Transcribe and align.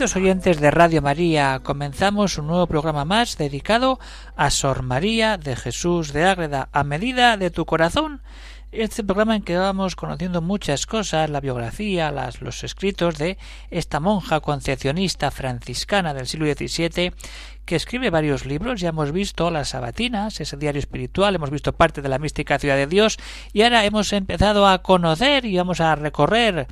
Oyentes 0.00 0.58
de 0.58 0.70
Radio 0.70 1.02
María, 1.02 1.60
comenzamos 1.62 2.38
un 2.38 2.46
nuevo 2.46 2.66
programa 2.66 3.04
más 3.04 3.36
dedicado 3.36 3.98
a 4.34 4.48
Sor 4.48 4.82
María 4.82 5.36
de 5.36 5.56
Jesús 5.56 6.14
de 6.14 6.24
Ágreda, 6.24 6.70
a 6.72 6.84
medida 6.84 7.36
de 7.36 7.50
tu 7.50 7.66
corazón. 7.66 8.22
Este 8.72 9.04
programa 9.04 9.36
en 9.36 9.42
que 9.42 9.58
vamos 9.58 9.96
conociendo 9.96 10.40
muchas 10.40 10.86
cosas, 10.86 11.28
la 11.28 11.40
biografía, 11.40 12.10
las, 12.12 12.40
los 12.40 12.64
escritos 12.64 13.18
de 13.18 13.36
esta 13.70 14.00
monja 14.00 14.40
concepcionista 14.40 15.30
franciscana 15.30 16.14
del 16.14 16.26
siglo 16.26 16.46
XVII, 16.46 17.12
que 17.66 17.76
escribe 17.76 18.08
varios 18.08 18.46
libros. 18.46 18.80
Ya 18.80 18.88
hemos 18.88 19.12
visto 19.12 19.50
Las 19.50 19.68
Sabatinas, 19.68 20.40
ese 20.40 20.56
diario 20.56 20.78
espiritual, 20.78 21.34
hemos 21.34 21.50
visto 21.50 21.74
parte 21.74 22.00
de 22.00 22.08
la 22.08 22.18
mística 22.18 22.58
ciudad 22.58 22.76
de 22.76 22.86
Dios, 22.86 23.18
y 23.52 23.62
ahora 23.62 23.84
hemos 23.84 24.14
empezado 24.14 24.66
a 24.66 24.82
conocer 24.82 25.44
y 25.44 25.58
vamos 25.58 25.82
a 25.82 25.94
recorrer 25.94 26.68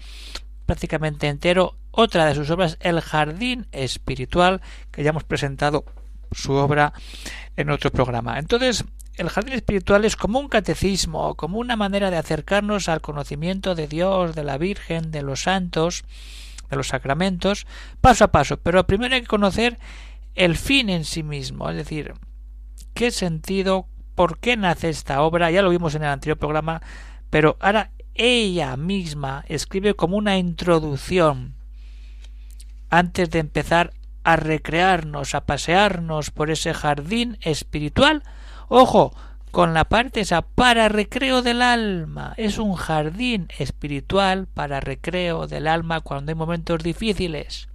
prácticamente 0.69 1.29
entero 1.29 1.77
otra 1.93 2.27
de 2.27 2.35
sus 2.35 2.51
obras, 2.51 2.77
El 2.81 3.01
Jardín 3.01 3.67
Espiritual, 3.73 4.61
que 4.91 5.03
ya 5.03 5.11
hemos 5.11 5.25
presentado 5.25 5.87
su 6.31 6.53
obra 6.53 6.93
en 7.57 7.71
otro 7.71 7.91
programa. 7.91 8.39
Entonces, 8.39 8.85
el 9.17 9.31
jardín 9.31 9.55
espiritual 9.55 10.05
es 10.05 10.15
como 10.15 10.39
un 10.39 10.49
catecismo, 10.49 11.37
como 11.37 11.59
una 11.59 11.75
manera 11.75 12.11
de 12.11 12.19
acercarnos 12.19 12.91
al 12.91 13.01
conocimiento 13.01 13.75
de 13.75 13.89
Dios, 13.89 14.35
de 14.35 14.45
la 14.45 14.59
Virgen, 14.59 15.11
de 15.11 15.23
los 15.23 15.45
santos, 15.45 16.05
de 16.69 16.77
los 16.77 16.89
sacramentos, 16.89 17.67
paso 18.03 18.25
a 18.25 18.31
paso. 18.31 18.59
Pero 18.59 18.87
primero 18.87 19.15
hay 19.15 19.23
que 19.23 19.27
conocer 19.27 19.79
el 20.35 20.59
fin 20.59 20.91
en 20.91 21.07
sí 21.07 21.23
mismo, 21.23 21.71
es 21.71 21.77
decir, 21.77 22.13
qué 22.93 23.11
sentido, 23.11 23.87
por 24.15 24.39
qué 24.39 24.59
nace 24.59 24.91
esta 24.91 25.23
obra, 25.23 25.51
ya 25.51 25.63
lo 25.63 25.71
vimos 25.71 25.95
en 25.95 26.03
el 26.03 26.11
anterior 26.11 26.37
programa, 26.37 26.83
pero 27.31 27.57
ahora 27.59 27.91
ella 28.19 28.77
misma 28.77 29.45
escribe 29.49 29.95
como 29.95 30.17
una 30.17 30.37
introducción 30.37 31.55
antes 32.91 33.31
de 33.31 33.39
empezar 33.39 33.93
a 34.25 34.37
recrearnos, 34.37 35.35
a 35.35 35.47
pasearnos 35.47 36.31
por 36.31 36.51
ese 36.51 36.75
jardín 36.75 37.39
espiritual. 37.41 38.23
Ojo, 38.69 39.15
con 39.51 39.73
la 39.73 39.85
parte 39.87 40.21
esa 40.21 40.43
para 40.43 40.89
recreo 40.89 41.43
del 41.43 41.63
alma. 41.63 42.35
Es 42.37 42.59
un 42.59 42.75
jardín 42.75 43.49
espiritual 43.59 44.47
para 44.47 44.81
recreo 44.81 45.47
del 45.47 45.67
alma 45.67 46.01
cuando 46.01 46.31
hay 46.31 46.35
momentos 46.35 46.83
difíciles. 46.83 47.69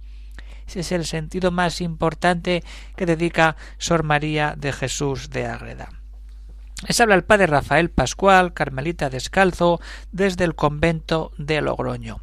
Ese 0.66 0.80
es 0.80 0.92
el 0.92 1.04
sentido 1.04 1.50
más 1.50 1.80
importante 1.80 2.62
que 2.96 3.06
dedica 3.06 3.56
Sor 3.78 4.02
María 4.02 4.54
de 4.56 4.72
Jesús 4.72 5.30
de 5.30 5.46
Ágreda. 5.46 6.03
Les 6.86 7.00
habla 7.00 7.14
el 7.14 7.24
padre 7.24 7.46
Rafael 7.46 7.90
Pascual, 7.90 8.52
Carmelita 8.52 9.10
Descalzo, 9.10 9.80
desde 10.12 10.44
el 10.44 10.54
convento 10.54 11.32
de 11.38 11.60
Logroño. 11.60 12.20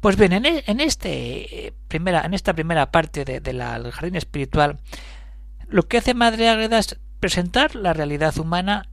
Pues 0.00 0.16
bien, 0.16 0.32
en, 0.32 0.44
e, 0.44 0.62
este 0.66 1.72
primera, 1.88 2.22
en 2.22 2.34
esta 2.34 2.52
primera 2.52 2.90
parte 2.90 3.24
de, 3.24 3.40
del 3.40 3.62
jardín 3.90 4.16
espiritual, 4.16 4.78
lo 5.68 5.88
que 5.88 5.98
hace 5.98 6.12
Madre 6.12 6.48
Ágreda 6.48 6.78
es 6.78 6.98
presentar 7.20 7.74
la 7.74 7.94
realidad 7.94 8.36
humana 8.38 8.88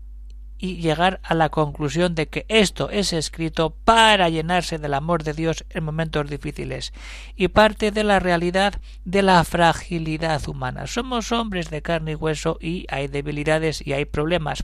y 0.61 0.77
llegar 0.77 1.19
a 1.23 1.33
la 1.33 1.49
conclusión 1.49 2.13
de 2.13 2.27
que 2.27 2.45
esto 2.47 2.91
es 2.91 3.13
escrito 3.13 3.71
para 3.83 4.29
llenarse 4.29 4.77
del 4.77 4.93
amor 4.93 5.23
de 5.23 5.33
Dios 5.33 5.65
en 5.71 5.83
momentos 5.83 6.29
difíciles 6.29 6.93
y 7.35 7.47
parte 7.47 7.89
de 7.89 8.03
la 8.03 8.19
realidad 8.19 8.75
de 9.03 9.23
la 9.23 9.43
fragilidad 9.43 10.47
humana. 10.47 10.85
Somos 10.85 11.31
hombres 11.31 11.71
de 11.71 11.81
carne 11.81 12.11
y 12.11 12.15
hueso 12.15 12.59
y 12.61 12.85
hay 12.89 13.07
debilidades 13.07 13.85
y 13.85 13.93
hay 13.93 14.05
problemas. 14.05 14.63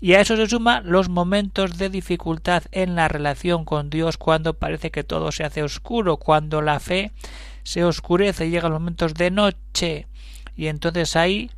Y 0.00 0.12
a 0.12 0.20
eso 0.20 0.36
se 0.36 0.46
suma 0.46 0.80
los 0.80 1.08
momentos 1.08 1.76
de 1.76 1.88
dificultad 1.88 2.62
en 2.70 2.94
la 2.94 3.08
relación 3.08 3.64
con 3.64 3.90
Dios 3.90 4.18
cuando 4.18 4.54
parece 4.54 4.92
que 4.92 5.02
todo 5.02 5.32
se 5.32 5.42
hace 5.42 5.64
oscuro, 5.64 6.18
cuando 6.18 6.62
la 6.62 6.78
fe 6.78 7.10
se 7.64 7.82
oscurece 7.82 8.46
y 8.46 8.50
llegan 8.50 8.70
los 8.70 8.80
momentos 8.80 9.14
de 9.14 9.32
noche 9.32 10.06
y 10.54 10.68
entonces 10.68 11.16
ahí 11.16 11.50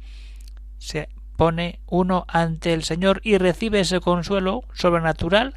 se 0.78 1.08
pone 1.36 1.80
uno 1.86 2.24
ante 2.28 2.72
el 2.72 2.84
Señor 2.84 3.20
y 3.24 3.38
recibe 3.38 3.80
ese 3.80 4.00
consuelo 4.00 4.64
sobrenatural 4.72 5.54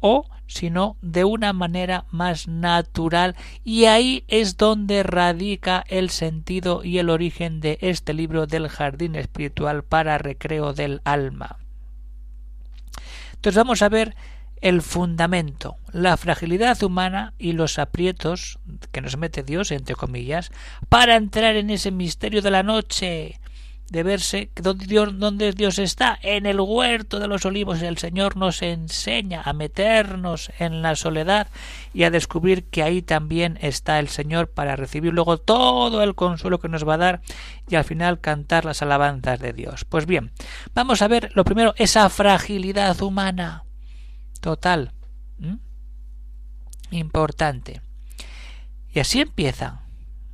o 0.00 0.26
si 0.46 0.68
no 0.70 0.96
de 1.00 1.24
una 1.24 1.52
manera 1.52 2.04
más 2.10 2.48
natural 2.48 3.36
y 3.62 3.84
ahí 3.84 4.24
es 4.26 4.56
donde 4.56 5.04
radica 5.04 5.84
el 5.88 6.10
sentido 6.10 6.82
y 6.82 6.98
el 6.98 7.08
origen 7.08 7.60
de 7.60 7.78
este 7.80 8.14
libro 8.14 8.46
del 8.46 8.68
jardín 8.68 9.14
espiritual 9.14 9.84
para 9.84 10.18
recreo 10.18 10.72
del 10.72 11.00
alma. 11.04 11.58
Entonces 13.34 13.56
vamos 13.56 13.82
a 13.82 13.88
ver 13.88 14.16
el 14.60 14.82
fundamento, 14.82 15.76
la 15.92 16.16
fragilidad 16.16 16.82
humana 16.82 17.32
y 17.38 17.52
los 17.52 17.78
aprietos 17.78 18.58
que 18.92 19.00
nos 19.00 19.16
mete 19.16 19.42
Dios, 19.42 19.70
entre 19.70 19.94
comillas, 19.94 20.50
para 20.88 21.16
entrar 21.16 21.56
en 21.56 21.70
ese 21.70 21.90
misterio 21.90 22.42
de 22.42 22.50
la 22.50 22.62
noche, 22.62 23.40
de 23.90 24.04
verse 24.04 24.50
dónde 24.54 25.52
Dios, 25.52 25.78
está, 25.78 26.18
en 26.22 26.46
el 26.46 26.60
huerto 26.60 27.18
de 27.18 27.26
los 27.26 27.44
olivos. 27.44 27.82
El 27.82 27.98
Señor 27.98 28.36
nos 28.36 28.62
enseña 28.62 29.42
a 29.42 29.52
meternos 29.52 30.50
en 30.58 30.80
la 30.80 30.94
soledad 30.94 31.48
y 31.92 32.04
a 32.04 32.10
descubrir 32.10 32.64
que 32.64 32.84
ahí 32.84 33.02
también 33.02 33.58
está 33.60 33.98
el 33.98 34.08
Señor 34.08 34.48
para 34.48 34.76
recibir 34.76 35.12
luego 35.12 35.38
todo 35.38 36.02
el 36.02 36.14
consuelo 36.14 36.60
que 36.60 36.68
nos 36.68 36.88
va 36.88 36.94
a 36.94 36.98
dar 36.98 37.20
y 37.68 37.74
al 37.74 37.84
final 37.84 38.20
cantar 38.20 38.64
las 38.64 38.80
alabanzas 38.80 39.40
de 39.40 39.52
Dios. 39.52 39.84
Pues 39.84 40.06
bien, 40.06 40.30
vamos 40.72 41.02
a 41.02 41.08
ver 41.08 41.32
lo 41.34 41.44
primero, 41.44 41.74
esa 41.76 42.08
fragilidad 42.08 43.02
humana 43.02 43.64
total. 44.40 44.92
Importante. 46.92 47.82
Y 48.92 49.00
así 49.00 49.20
empieza 49.20 49.82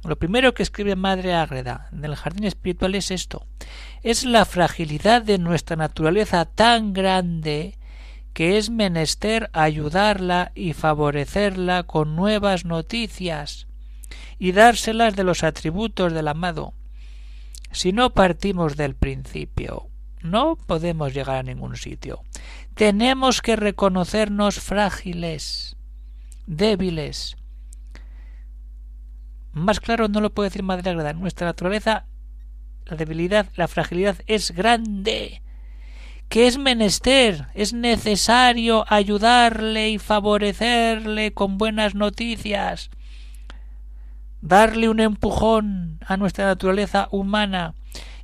lo 0.07 0.19
primero 0.19 0.55
que 0.55 0.63
escribe 0.63 0.97
Madre 0.97 1.35
Ágreda 1.35 1.89
en 1.93 2.05
el 2.05 2.17
jardín 2.17 2.45
espiritual 2.45 2.95
es 2.95 3.11
esto. 3.11 3.47
Es 4.03 4.25
la 4.25 4.45
fragilidad 4.45 5.23
de 5.23 5.39
nuestra 5.39 5.77
naturaleza 5.77 6.45
tan 6.45 6.93
grande 6.93 7.79
que 8.33 8.59
es 8.59 8.69
menester 8.69 9.49
ayudarla 9.53 10.53
y 10.55 10.75
favorecerla 10.75 11.85
con 11.85 12.17
nuevas 12.17 12.65
noticias 12.65 13.67
y 14.39 14.53
dárselas 14.53 15.17
de 15.17 15.25
los 15.25 15.43
atributos 15.43 16.13
del 16.13 16.29
amado. 16.29 16.75
Si 17.73 17.93
no 17.93 18.11
partimos 18.11 18.77
del 18.77 18.95
principio, 18.95 19.89
no 20.23 20.57
podemos 20.57 21.15
llegar 21.15 21.37
a 21.37 21.43
ningún 21.43 21.77
sitio. 21.77 22.23
Tenemos 22.75 23.41
que 23.41 23.57
reconocernos 23.57 24.61
frágiles, 24.61 25.77
débiles, 26.47 27.37
más 29.57 29.81
claro 29.81 30.09
no 30.09 30.21
lo 30.21 30.31
puede 30.31 30.51
decir 30.51 30.63
Madre 30.63 30.91
Agreda. 30.91 31.15
Nuestra 31.15 31.47
naturaleza, 31.47 32.07
la 32.85 32.97
debilidad, 32.97 33.49
la 33.57 33.69
fragilidad 33.69 34.17
es 34.27 34.51
grande. 34.51 35.43
Que 36.29 36.47
es 36.47 36.59
menester, 36.59 37.47
es 37.55 37.73
necesario 37.73 38.85
ayudarle 38.89 39.91
y 39.91 39.99
favorecerle 39.99 41.33
con 41.33 41.57
buenas 41.57 41.95
noticias. 41.95 42.91
Darle 44.43 44.89
un 44.91 45.01
empujón 45.01 46.01
a 46.07 46.17
nuestra 46.17 46.45
naturaleza 46.47 47.09
humana. 47.11 47.75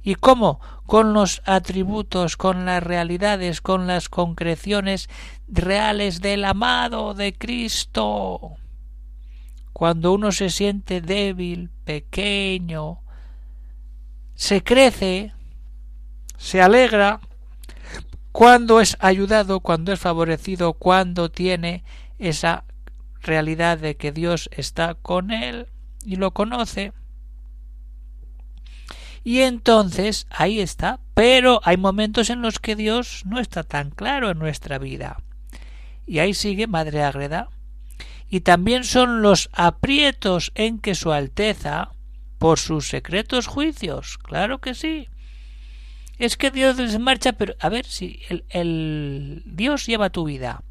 ¿Y 0.03 0.17
cómo? 0.17 0.61
Con 0.85 1.15
los 1.15 1.41
atributos, 1.47 2.37
con 2.37 2.67
las 2.67 2.83
realidades, 2.83 3.63
con 3.63 3.87
las 3.87 4.09
concreciones 4.09 5.09
reales 5.49 6.21
del 6.21 6.45
amado 6.45 7.15
de 7.15 7.33
Cristo 7.33 8.59
cuando 9.73 10.13
uno 10.13 10.33
se 10.33 10.51
siente 10.51 11.01
débil, 11.01 11.71
pequeño, 11.85 13.01
se 14.35 14.63
crece, 14.63 15.33
se 16.37 16.61
alegra, 16.61 17.21
cuando 18.33 18.81
es 18.81 18.97
ayudado, 19.01 19.61
cuando 19.61 19.93
es 19.93 20.01
favorecido, 20.01 20.73
cuando 20.75 21.31
tiene 21.31 21.85
esa 22.19 22.65
realidad 23.21 23.79
de 23.79 23.97
que 23.97 24.13
Dios 24.13 24.49
está 24.53 24.95
con 24.95 25.31
él 25.31 25.69
y 26.05 26.17
lo 26.17 26.33
conoce. 26.33 26.93
Y 29.25 29.41
entonces 29.41 30.27
ahí 30.31 30.61
está, 30.61 30.99
pero 31.15 31.61
hay 31.65 31.77
momentos 31.77 32.31
en 32.31 32.43
los 32.43 32.59
que 32.59 32.75
Dios 32.75 33.23
no 33.25 33.39
está 33.39 33.63
tan 33.63 33.91
claro 33.91 34.31
en 34.31 34.39
nuestra 34.39 34.79
vida. 34.79 35.23
Y 36.07 36.19
ahí 36.19 36.35
sigue 36.35 36.67
Madre 36.67 37.05
Agreda 37.05 37.49
y 38.33 38.41
también 38.41 38.83
son 38.85 39.21
los 39.21 39.51
aprietos 39.53 40.53
en 40.55 40.79
que 40.79 40.95
Su 40.95 41.13
Alteza, 41.13 41.91
por 42.39 42.59
sus 42.59 42.89
secretos 42.89 43.47
juicios, 43.47 44.17
claro 44.17 44.59
que 44.59 44.75
sí, 44.75 45.11
es 46.17 46.39
que 46.39 46.51
Dios 46.51 46.79
se 46.79 46.99
marcha, 46.99 47.35
pero 47.35 47.55
a 47.61 47.69
ver 47.69 47.85
si 47.85 48.21
el, 48.31 48.47
el 48.49 49.43
Dios 49.45 49.85
lleva 49.85 50.09
tu 50.09 50.25
vida. 50.25 50.63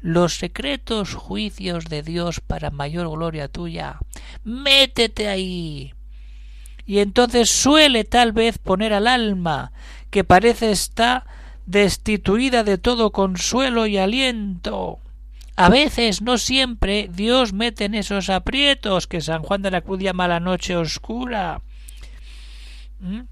Los 0.00 0.34
secretos 0.34 1.14
juicios 1.14 1.86
de 1.86 2.04
Dios 2.04 2.38
para 2.38 2.70
mayor 2.70 3.08
gloria 3.08 3.48
tuya. 3.48 3.98
Métete 4.44 5.26
ahí. 5.26 5.94
Y 6.86 7.00
entonces 7.00 7.50
suele 7.50 8.04
tal 8.04 8.30
vez 8.30 8.58
poner 8.58 8.92
al 8.92 9.08
alma, 9.08 9.72
que 10.10 10.22
parece 10.22 10.70
está 10.70 11.26
destituida 11.66 12.62
de 12.62 12.78
todo 12.78 13.10
consuelo 13.10 13.88
y 13.88 13.98
aliento. 13.98 15.00
A 15.60 15.70
veces, 15.70 16.22
no 16.22 16.38
siempre, 16.38 17.10
Dios 17.12 17.52
mete 17.52 17.86
en 17.86 17.96
esos 17.96 18.30
aprietos 18.30 19.08
que 19.08 19.20
San 19.20 19.42
Juan 19.42 19.60
de 19.60 19.72
la 19.72 19.80
Cruz 19.80 19.98
llama 19.98 20.28
la 20.28 20.38
noche 20.38 20.76
oscura. 20.76 21.62
¿Mm? 23.00 23.22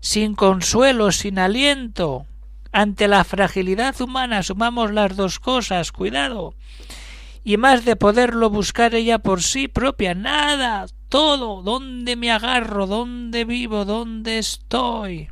Sin 0.00 0.34
consuelo, 0.34 1.12
sin 1.12 1.38
aliento. 1.38 2.24
Ante 2.72 3.08
la 3.08 3.24
fragilidad 3.24 4.00
humana 4.00 4.42
sumamos 4.42 4.90
las 4.90 5.16
dos 5.16 5.38
cosas, 5.38 5.92
cuidado. 5.92 6.54
Y 7.44 7.58
más 7.58 7.84
de 7.84 7.96
poderlo 7.96 8.48
buscar 8.48 8.94
ella 8.94 9.18
por 9.18 9.42
sí 9.42 9.68
propia, 9.68 10.14
nada, 10.14 10.86
todo, 11.10 11.60
dónde 11.60 12.16
me 12.16 12.30
agarro, 12.30 12.86
dónde 12.86 13.44
vivo, 13.44 13.84
dónde 13.84 14.38
estoy 14.38 15.28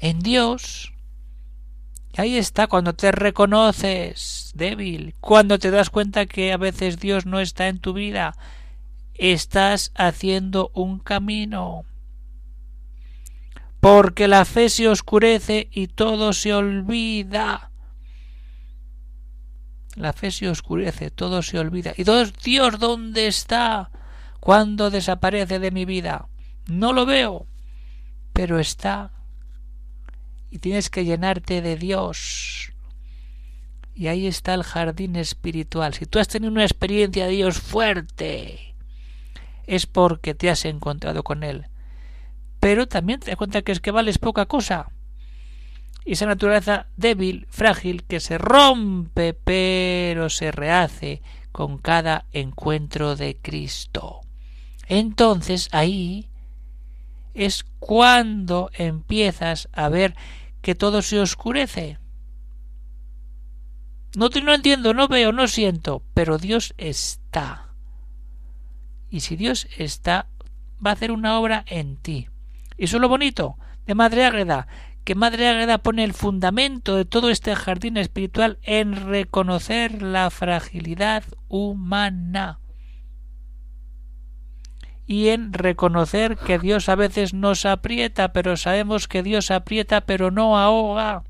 en 0.00 0.18
Dios. 0.18 0.93
Ahí 2.16 2.36
está 2.36 2.66
cuando 2.66 2.94
te 2.94 3.10
reconoces 3.12 4.52
débil, 4.54 5.14
cuando 5.20 5.58
te 5.58 5.70
das 5.70 5.90
cuenta 5.90 6.26
que 6.26 6.52
a 6.52 6.56
veces 6.56 6.98
Dios 6.98 7.26
no 7.26 7.40
está 7.40 7.68
en 7.68 7.80
tu 7.80 7.92
vida, 7.92 8.36
estás 9.14 9.92
haciendo 9.96 10.70
un 10.74 11.00
camino. 11.00 11.84
Porque 13.80 14.28
la 14.28 14.44
fe 14.44 14.68
se 14.68 14.88
oscurece 14.88 15.68
y 15.72 15.88
todo 15.88 16.32
se 16.32 16.54
olvida. 16.54 17.70
La 19.96 20.12
fe 20.12 20.30
se 20.30 20.48
oscurece, 20.48 21.10
todo 21.10 21.42
se 21.42 21.58
olvida. 21.58 21.92
¿Y 21.96 22.04
Dios 22.04 22.78
dónde 22.78 23.26
está? 23.26 23.90
cuando 24.44 24.90
desaparece 24.90 25.58
de 25.58 25.70
mi 25.70 25.86
vida? 25.86 26.28
No 26.66 26.92
lo 26.92 27.06
veo, 27.06 27.46
pero 28.34 28.58
está 28.58 29.10
y 30.54 30.60
tienes 30.60 30.88
que 30.88 31.04
llenarte 31.04 31.62
de 31.62 31.74
Dios. 31.74 32.72
Y 33.92 34.06
ahí 34.06 34.28
está 34.28 34.54
el 34.54 34.62
jardín 34.62 35.16
espiritual. 35.16 35.94
Si 35.94 36.06
tú 36.06 36.20
has 36.20 36.28
tenido 36.28 36.52
una 36.52 36.62
experiencia 36.62 37.26
de 37.26 37.32
Dios 37.32 37.58
fuerte, 37.58 38.76
es 39.66 39.86
porque 39.86 40.32
te 40.32 40.50
has 40.50 40.64
encontrado 40.64 41.24
con 41.24 41.42
Él. 41.42 41.66
Pero 42.60 42.86
también 42.86 43.18
te 43.18 43.32
das 43.32 43.36
cuenta 43.36 43.62
que 43.62 43.72
es 43.72 43.80
que 43.80 43.90
vales 43.90 44.18
poca 44.18 44.46
cosa. 44.46 44.92
Y 46.04 46.12
esa 46.12 46.26
naturaleza 46.26 46.86
débil, 46.96 47.48
frágil, 47.50 48.04
que 48.04 48.20
se 48.20 48.38
rompe, 48.38 49.34
pero 49.34 50.30
se 50.30 50.52
rehace 50.52 51.20
con 51.50 51.78
cada 51.78 52.26
encuentro 52.30 53.16
de 53.16 53.38
Cristo. 53.42 54.20
Entonces 54.86 55.68
ahí 55.72 56.28
es 57.34 57.64
cuando 57.80 58.70
empiezas 58.74 59.68
a 59.72 59.88
ver 59.88 60.14
que 60.64 60.74
todo 60.74 61.02
se 61.02 61.20
oscurece. 61.20 61.98
No, 64.16 64.30
te, 64.30 64.40
no 64.40 64.54
entiendo, 64.54 64.94
no 64.94 65.08
veo, 65.08 65.30
no 65.30 65.46
siento, 65.46 66.02
pero 66.14 66.38
Dios 66.38 66.72
está. 66.78 67.68
Y 69.10 69.20
si 69.20 69.36
Dios 69.36 69.68
está, 69.76 70.26
va 70.84 70.90
a 70.90 70.92
hacer 70.94 71.12
una 71.12 71.38
obra 71.38 71.64
en 71.68 71.98
ti. 71.98 72.28
Y 72.78 72.84
eso 72.86 72.96
es 72.96 73.02
lo 73.02 73.10
bonito 73.10 73.58
de 73.86 73.94
Madre 73.94 74.24
Ágreda, 74.24 74.66
que 75.04 75.14
Madre 75.14 75.48
Ágreda 75.48 75.76
pone 75.76 76.02
el 76.02 76.14
fundamento 76.14 76.96
de 76.96 77.04
todo 77.04 77.28
este 77.28 77.54
jardín 77.54 77.98
espiritual 77.98 78.58
en 78.62 78.96
reconocer 79.06 80.00
la 80.00 80.30
fragilidad 80.30 81.24
humana 81.48 82.58
y 85.06 85.28
en 85.28 85.52
reconocer 85.52 86.36
que 86.36 86.58
Dios 86.58 86.88
a 86.88 86.94
veces 86.94 87.34
nos 87.34 87.66
aprieta, 87.66 88.32
pero 88.32 88.56
sabemos 88.56 89.08
que 89.08 89.22
Dios 89.22 89.50
aprieta 89.50 90.02
pero 90.02 90.30
no 90.30 90.58
ahoga. 90.58 91.24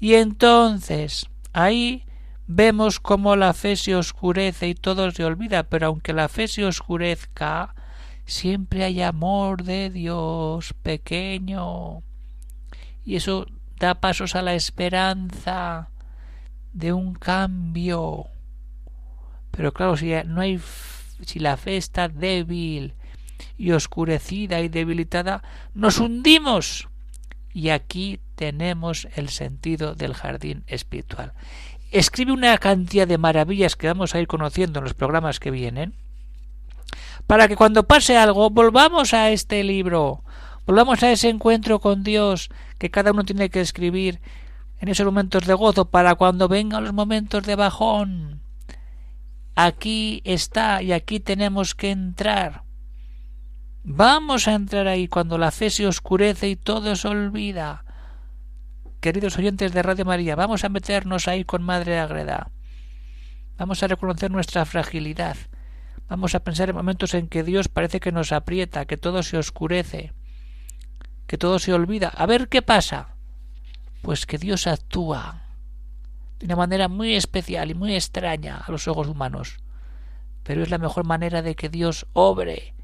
Y 0.00 0.14
entonces 0.14 1.26
ahí 1.52 2.04
vemos 2.46 3.00
cómo 3.00 3.36
la 3.36 3.52
fe 3.52 3.76
se 3.76 3.94
oscurece 3.94 4.68
y 4.68 4.74
todo 4.74 5.10
se 5.10 5.24
olvida, 5.24 5.64
pero 5.64 5.88
aunque 5.88 6.12
la 6.12 6.28
fe 6.28 6.48
se 6.48 6.64
oscurezca, 6.64 7.74
siempre 8.24 8.84
hay 8.84 9.02
amor 9.02 9.62
de 9.62 9.90
Dios 9.90 10.74
pequeño. 10.82 12.02
Y 13.04 13.16
eso 13.16 13.46
da 13.78 13.96
pasos 13.96 14.34
a 14.34 14.42
la 14.42 14.54
esperanza 14.54 15.90
de 16.72 16.92
un 16.92 17.14
cambio. 17.14 18.26
Pero 19.50 19.72
claro, 19.72 19.96
si 19.96 20.12
no 20.26 20.40
hay 20.40 20.60
si 21.24 21.38
la 21.38 21.56
fe 21.56 21.76
está 21.76 22.08
débil 22.08 22.94
y 23.56 23.72
oscurecida 23.72 24.60
y 24.60 24.68
debilitada, 24.68 25.42
nos 25.74 25.98
hundimos. 25.98 26.88
Y 27.52 27.70
aquí 27.70 28.20
tenemos 28.34 29.08
el 29.16 29.30
sentido 29.30 29.94
del 29.94 30.14
jardín 30.14 30.64
espiritual. 30.66 31.32
Escribe 31.90 32.32
una 32.32 32.58
cantidad 32.58 33.06
de 33.06 33.18
maravillas 33.18 33.76
que 33.76 33.86
vamos 33.86 34.14
a 34.14 34.20
ir 34.20 34.26
conociendo 34.26 34.78
en 34.78 34.84
los 34.84 34.94
programas 34.94 35.40
que 35.40 35.50
vienen, 35.50 35.94
para 37.26 37.48
que 37.48 37.56
cuando 37.56 37.86
pase 37.86 38.16
algo 38.16 38.50
volvamos 38.50 39.14
a 39.14 39.30
este 39.30 39.64
libro, 39.64 40.22
volvamos 40.66 41.02
a 41.02 41.10
ese 41.10 41.28
encuentro 41.28 41.80
con 41.80 42.02
Dios 42.04 42.50
que 42.78 42.90
cada 42.90 43.12
uno 43.12 43.24
tiene 43.24 43.50
que 43.50 43.60
escribir 43.60 44.20
en 44.78 44.88
esos 44.88 45.06
momentos 45.06 45.46
de 45.46 45.54
gozo 45.54 45.86
para 45.86 46.14
cuando 46.14 46.48
vengan 46.48 46.84
los 46.84 46.92
momentos 46.92 47.44
de 47.44 47.56
bajón, 47.56 48.42
aquí 49.56 50.22
está 50.24 50.82
y 50.82 50.92
aquí 50.92 51.18
tenemos 51.18 51.74
que 51.74 51.90
entrar. 51.90 52.62
Vamos 53.82 54.46
a 54.46 54.54
entrar 54.54 54.86
ahí 54.86 55.08
cuando 55.08 55.38
la 55.38 55.50
fe 55.50 55.70
se 55.70 55.86
oscurece 55.86 56.48
y 56.48 56.56
todo 56.56 56.94
se 56.94 57.08
olvida. 57.08 57.84
Queridos 59.00 59.38
oyentes 59.38 59.72
de 59.72 59.82
Radio 59.82 60.04
María, 60.04 60.36
vamos 60.36 60.64
a 60.64 60.68
meternos 60.68 61.26
ahí 61.26 61.44
con 61.44 61.62
Madre 61.62 61.98
Agreda. 61.98 62.50
Vamos 63.56 63.82
a 63.82 63.88
reconocer 63.88 64.30
nuestra 64.30 64.64
fragilidad. 64.66 65.36
Vamos 66.08 66.34
a 66.34 66.40
pensar 66.40 66.68
en 66.68 66.76
momentos 66.76 67.14
en 67.14 67.28
que 67.28 67.42
Dios 67.42 67.68
parece 67.68 68.00
que 68.00 68.12
nos 68.12 68.32
aprieta, 68.32 68.84
que 68.84 68.96
todo 68.96 69.22
se 69.22 69.38
oscurece, 69.38 70.12
que 71.26 71.38
todo 71.38 71.58
se 71.58 71.72
olvida. 71.72 72.08
A 72.08 72.26
ver 72.26 72.48
qué 72.48 72.62
pasa. 72.62 73.16
Pues 74.02 74.26
que 74.26 74.38
Dios 74.38 74.66
actúa 74.66 75.45
de 76.38 76.46
una 76.46 76.56
manera 76.56 76.88
muy 76.88 77.14
especial 77.14 77.70
y 77.70 77.74
muy 77.74 77.94
extraña 77.94 78.58
a 78.58 78.70
los 78.70 78.88
ojos 78.88 79.08
humanos. 79.08 79.58
Pero 80.42 80.62
es 80.62 80.70
la 80.70 80.78
mejor 80.78 81.04
manera 81.04 81.42
de 81.42 81.54
que 81.54 81.68
Dios 81.68 82.06
obre 82.12 82.74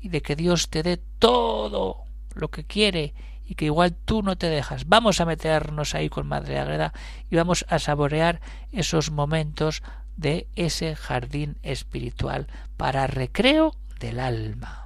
y 0.00 0.08
de 0.08 0.22
que 0.22 0.36
Dios 0.36 0.68
te 0.68 0.82
dé 0.82 0.98
todo 1.18 2.04
lo 2.34 2.50
que 2.50 2.64
quiere 2.64 3.14
y 3.46 3.54
que 3.54 3.66
igual 3.66 3.94
tú 3.94 4.22
no 4.22 4.36
te 4.36 4.48
dejas. 4.48 4.88
Vamos 4.88 5.20
a 5.20 5.26
meternos 5.26 5.94
ahí 5.94 6.08
con 6.08 6.26
Madre 6.26 6.58
Agreda 6.58 6.92
y 7.30 7.36
vamos 7.36 7.64
a 7.68 7.78
saborear 7.78 8.40
esos 8.72 9.10
momentos 9.10 9.82
de 10.16 10.48
ese 10.54 10.96
jardín 10.96 11.58
espiritual 11.62 12.46
para 12.76 13.06
recreo 13.06 13.74
del 14.00 14.20
alma. 14.20 14.84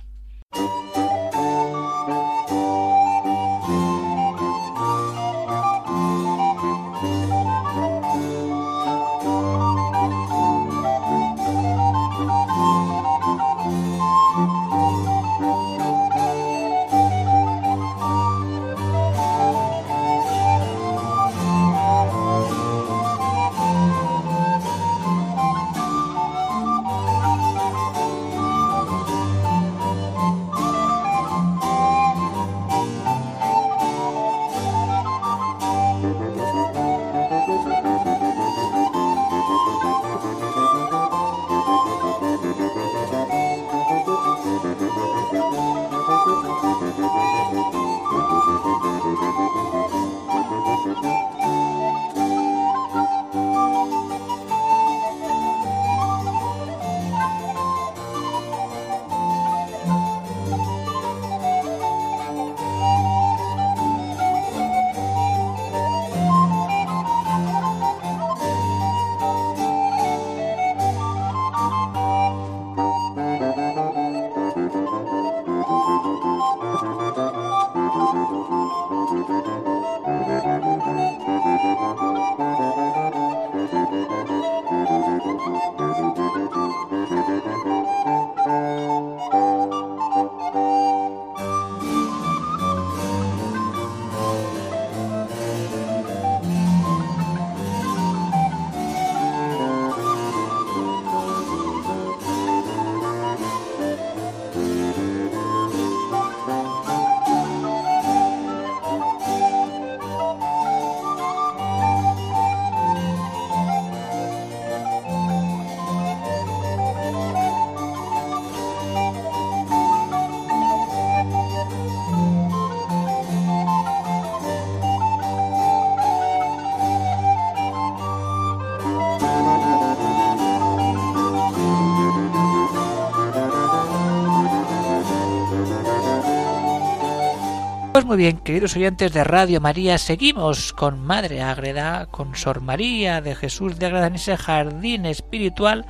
Muy 138.09 138.17
bien, 138.17 138.39
queridos 138.39 138.75
oyentes 138.75 139.13
de 139.13 139.23
Radio 139.23 139.61
María, 139.61 139.99
seguimos 139.99 140.73
con 140.73 140.99
Madre 140.99 141.43
Ágreda, 141.43 142.07
con 142.07 142.35
Sor 142.35 142.63
María 142.63 143.21
de 143.21 143.35
Jesús 143.35 143.79
de 143.79 143.85
Ágreda 143.85 144.07
en 144.07 144.15
ese 144.15 144.39
jardín 144.39 145.05
espiritual. 145.05 145.85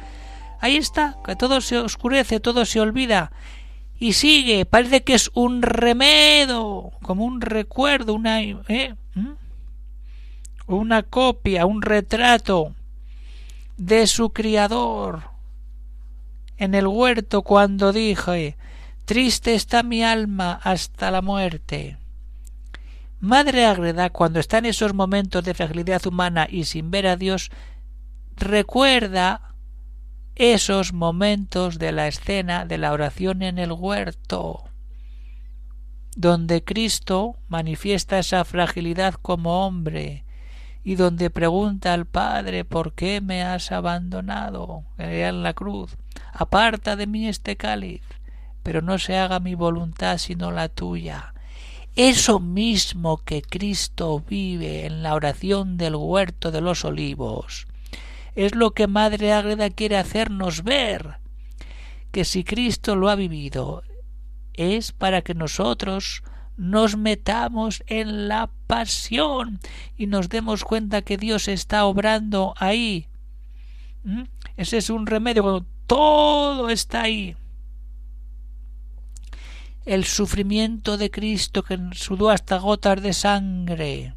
Ahí 0.60 0.78
está, 0.78 1.18
que 1.24 1.36
todo 1.36 1.60
se 1.60 1.78
oscurece, 1.78 2.40
todo 2.40 2.64
se 2.64 2.80
olvida. 2.80 3.30
Y 4.00 4.14
sigue, 4.14 4.66
parece 4.66 5.04
que 5.04 5.14
es 5.14 5.30
un 5.32 5.62
remedo, 5.62 6.90
como 7.02 7.24
un 7.24 7.40
recuerdo, 7.40 8.14
una, 8.14 8.42
¿eh? 8.42 8.96
¿Mm? 9.14 9.34
una 10.66 11.04
copia, 11.04 11.66
un 11.66 11.82
retrato 11.82 12.74
de 13.76 14.08
su 14.08 14.30
criador 14.30 15.22
en 16.56 16.74
el 16.74 16.88
huerto 16.88 17.42
cuando 17.42 17.92
dije 17.92 18.56
Triste 19.04 19.54
está 19.54 19.84
mi 19.84 20.02
alma 20.02 20.58
hasta 20.64 21.12
la 21.12 21.22
muerte. 21.22 21.96
Madre 23.20 23.66
Agreda, 23.66 24.10
cuando 24.10 24.38
está 24.38 24.58
en 24.58 24.66
esos 24.66 24.94
momentos 24.94 25.42
de 25.44 25.54
fragilidad 25.54 26.06
humana 26.06 26.46
y 26.48 26.64
sin 26.64 26.90
ver 26.90 27.06
a 27.08 27.16
Dios, 27.16 27.50
recuerda 28.36 29.54
esos 30.36 30.92
momentos 30.92 31.80
de 31.80 31.90
la 31.90 32.06
escena 32.06 32.64
de 32.64 32.78
la 32.78 32.92
oración 32.92 33.42
en 33.42 33.58
el 33.58 33.72
huerto, 33.72 34.64
donde 36.14 36.62
Cristo 36.62 37.36
manifiesta 37.48 38.20
esa 38.20 38.44
fragilidad 38.44 39.14
como 39.14 39.66
hombre 39.66 40.24
y 40.84 40.94
donde 40.94 41.28
pregunta 41.28 41.94
al 41.94 42.06
Padre 42.06 42.64
¿por 42.64 42.94
qué 42.94 43.20
me 43.20 43.42
has 43.42 43.72
abandonado? 43.72 44.84
en 44.96 45.42
la 45.42 45.54
cruz. 45.54 45.96
Aparta 46.32 46.94
de 46.94 47.08
mí 47.08 47.26
este 47.26 47.56
cáliz 47.56 48.02
pero 48.62 48.82
no 48.82 48.98
se 48.98 49.16
haga 49.16 49.40
mi 49.40 49.54
voluntad 49.54 50.18
sino 50.18 50.50
la 50.52 50.68
tuya. 50.68 51.34
Eso 51.98 52.38
mismo 52.38 53.24
que 53.24 53.42
Cristo 53.42 54.20
vive 54.20 54.86
en 54.86 55.02
la 55.02 55.14
oración 55.14 55.76
del 55.76 55.96
huerto 55.96 56.52
de 56.52 56.60
los 56.60 56.84
olivos, 56.84 57.66
es 58.36 58.54
lo 58.54 58.70
que 58.70 58.86
Madre 58.86 59.32
Ágreda 59.32 59.68
quiere 59.68 59.96
hacernos 59.96 60.62
ver, 60.62 61.16
que 62.12 62.24
si 62.24 62.44
Cristo 62.44 62.94
lo 62.94 63.08
ha 63.08 63.16
vivido, 63.16 63.82
es 64.54 64.92
para 64.92 65.22
que 65.22 65.34
nosotros 65.34 66.22
nos 66.56 66.96
metamos 66.96 67.82
en 67.88 68.28
la 68.28 68.48
pasión 68.68 69.58
y 69.96 70.06
nos 70.06 70.28
demos 70.28 70.62
cuenta 70.62 71.02
que 71.02 71.16
Dios 71.16 71.48
está 71.48 71.84
obrando 71.84 72.54
ahí. 72.58 73.08
¿Mm? 74.04 74.22
Ese 74.56 74.76
es 74.76 74.88
un 74.88 75.04
remedio 75.04 75.42
cuando 75.42 75.66
todo 75.88 76.70
está 76.70 77.02
ahí 77.02 77.34
el 79.88 80.04
sufrimiento 80.04 80.98
de 80.98 81.10
Cristo 81.10 81.62
que 81.62 81.78
sudó 81.92 82.28
hasta 82.28 82.58
gotas 82.58 83.02
de 83.02 83.14
sangre. 83.14 84.14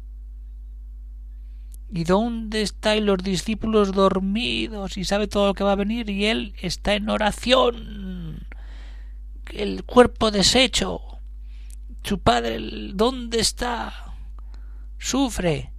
¿Y 1.90 2.04
dónde 2.04 2.60
están 2.60 3.06
los 3.06 3.16
discípulos 3.22 3.92
dormidos 3.92 4.98
y 4.98 5.04
sabe 5.04 5.28
todo 5.28 5.46
lo 5.46 5.54
que 5.54 5.64
va 5.64 5.72
a 5.72 5.76
venir 5.76 6.10
y 6.10 6.26
él 6.26 6.54
está 6.60 6.92
en 6.92 7.08
oración? 7.08 8.46
El 9.50 9.84
cuerpo 9.84 10.30
deshecho. 10.30 11.00
Su 12.02 12.18
padre, 12.18 12.58
¿dónde 12.92 13.40
está? 13.40 14.14
Sufre. 14.98 15.72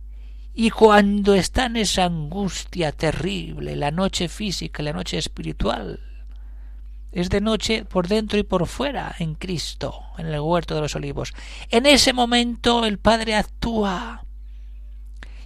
Y 0.56 0.72
cuando 0.72 1.36
está 1.36 1.68
en 1.68 1.78
esa 1.78 2.06
angustia 2.06 2.92
terrible, 2.94 3.76
la 3.76 3.92
noche 3.92 4.28
física, 4.28 4.82
la 4.82 4.94
noche 4.94 5.20
espiritual, 5.20 6.00
es 7.14 7.30
de 7.30 7.42
noche 7.42 7.86
por 7.86 8.08
dentro 8.08 8.40
y 8.40 8.44
por 8.44 8.68
fuera 8.68 9.16
en 9.20 9.36
Cristo, 9.36 10.02
en 10.18 10.28
el 10.28 10.40
huerto 10.40 10.76
de 10.76 10.82
los 10.82 10.96
olivos. 10.96 11.34
En 11.70 11.86
ese 11.86 12.12
momento 12.12 12.86
el 12.86 12.98
Padre 12.98 13.36
actúa. 13.36 14.26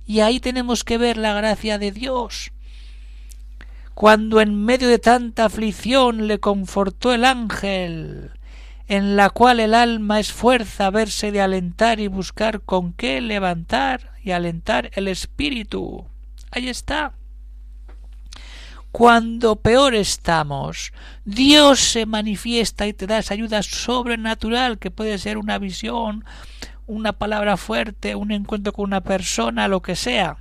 Y 0.05 0.21
ahí 0.21 0.39
tenemos 0.39 0.85
que 0.85 0.97
ver 0.97 1.17
la 1.17 1.33
gracia 1.33 1.77
de 1.77 1.91
Dios. 1.91 2.53
Cuando 3.93 4.39
en 4.39 4.63
medio 4.63 4.87
de 4.87 4.99
tanta 4.99 5.45
aflicción 5.45 6.27
le 6.27 6.39
confortó 6.39 7.13
el 7.13 7.25
ángel, 7.25 8.31
en 8.87 9.17
la 9.17 9.29
cual 9.29 9.59
el 9.59 9.73
alma 9.73 10.21
esfuerza 10.21 10.89
verse 10.89 11.33
de 11.33 11.41
alentar 11.41 11.99
y 11.99 12.07
buscar 12.07 12.61
con 12.61 12.93
qué 12.93 13.19
levantar 13.19 14.11
y 14.23 14.31
alentar 14.31 14.91
el 14.93 15.09
espíritu. 15.09 16.05
Ahí 16.51 16.69
está 16.69 17.13
cuando 18.97 19.57
peor 19.57 19.93
estamos, 19.93 20.91
Dios 21.23 21.79
se 21.79 22.07
manifiesta 22.07 22.87
y 22.87 22.93
te 22.93 23.05
da 23.05 23.19
esa 23.19 23.35
ayuda 23.35 23.61
sobrenatural 23.61 24.79
que 24.79 24.89
puede 24.89 25.19
ser 25.19 25.37
una 25.37 25.59
visión, 25.59 26.25
una 26.87 27.13
palabra 27.13 27.57
fuerte, 27.57 28.15
un 28.15 28.31
encuentro 28.31 28.73
con 28.73 28.85
una 28.85 29.01
persona, 29.01 29.67
lo 29.67 29.83
que 29.83 29.95
sea. 29.95 30.37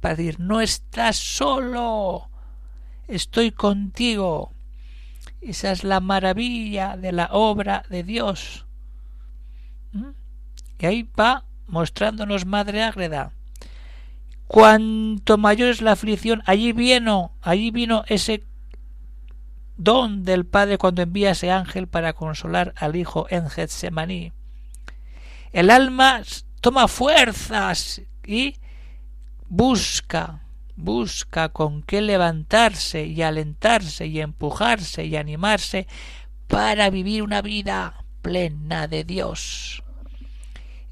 Para 0.00 0.14
decir, 0.14 0.38
no 0.38 0.60
estás 0.60 1.16
solo, 1.16 2.30
estoy 3.08 3.50
contigo. 3.50 4.52
Esa 5.40 5.72
es 5.72 5.82
la 5.82 5.98
maravilla 5.98 6.96
de 6.96 7.10
la 7.10 7.28
obra 7.32 7.82
de 7.90 8.04
Dios. 8.04 8.66
¿Mm? 9.90 10.10
Y 10.78 10.86
ahí 10.86 11.10
va 11.18 11.44
mostrándonos 11.66 12.46
Madre 12.46 12.84
Ágreda 12.84 13.32
Cuanto 14.52 15.38
mayor 15.38 15.70
es 15.70 15.80
la 15.80 15.92
aflicción, 15.92 16.42
allí 16.44 16.72
vino, 16.72 17.32
allí 17.40 17.70
vino 17.70 18.04
ese 18.06 18.44
don 19.78 20.24
del 20.24 20.44
Padre 20.44 20.76
cuando 20.76 21.00
envía 21.00 21.30
ese 21.30 21.50
ángel 21.50 21.88
para 21.88 22.12
consolar 22.12 22.74
al 22.76 22.94
Hijo 22.94 23.26
en 23.30 23.48
Getsemaní. 23.48 24.34
El 25.54 25.70
alma 25.70 26.20
toma 26.60 26.86
fuerzas 26.86 28.02
y 28.26 28.56
busca, 29.48 30.42
busca 30.76 31.48
con 31.48 31.82
qué 31.82 32.02
levantarse 32.02 33.06
y 33.06 33.22
alentarse 33.22 34.06
y 34.06 34.20
empujarse 34.20 35.06
y 35.06 35.16
animarse 35.16 35.86
para 36.46 36.90
vivir 36.90 37.22
una 37.22 37.40
vida 37.40 38.04
plena 38.20 38.86
de 38.86 39.04
Dios. 39.04 39.82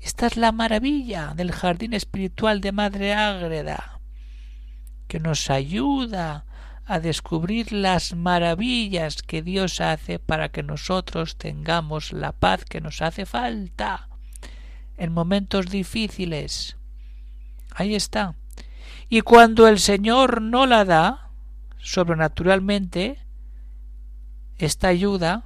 Esta 0.00 0.26
es 0.26 0.36
la 0.36 0.50
maravilla 0.50 1.34
del 1.34 1.52
jardín 1.52 1.92
espiritual 1.92 2.60
de 2.60 2.72
Madre 2.72 3.12
Ágreda, 3.12 4.00
que 5.08 5.20
nos 5.20 5.50
ayuda 5.50 6.46
a 6.86 7.00
descubrir 7.00 7.72
las 7.72 8.14
maravillas 8.14 9.22
que 9.22 9.42
Dios 9.42 9.80
hace 9.80 10.18
para 10.18 10.48
que 10.48 10.62
nosotros 10.62 11.36
tengamos 11.36 12.12
la 12.12 12.32
paz 12.32 12.64
que 12.64 12.80
nos 12.80 13.02
hace 13.02 13.26
falta 13.26 14.08
en 14.96 15.12
momentos 15.12 15.66
difíciles. 15.66 16.76
Ahí 17.74 17.94
está. 17.94 18.34
Y 19.08 19.20
cuando 19.20 19.68
el 19.68 19.78
Señor 19.78 20.40
no 20.40 20.66
la 20.66 20.84
da, 20.84 21.30
sobrenaturalmente, 21.78 23.18
esta 24.58 24.88
ayuda, 24.88 25.44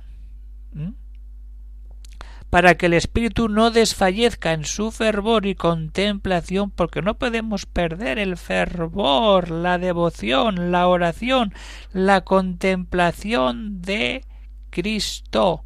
para 2.55 2.77
que 2.77 2.87
el 2.87 2.93
espíritu 2.93 3.49
no 3.49 3.73
desfallezca 3.73 4.53
en 4.53 4.65
su 4.65 4.93
fervor 4.93 5.45
y 5.45 5.57
contemplación, 5.57 6.71
porque 6.71 7.03
no 7.03 7.19
podemos 7.19 7.67
perder 7.67 8.21
el 8.21 8.37
fervor, 8.37 9.51
la 9.51 9.77
devoción, 9.77 10.71
la 10.71 10.87
oración, 10.87 11.53
la 11.93 12.21
contemplación 12.21 13.83
de 13.83 14.25
Cristo. 14.71 15.65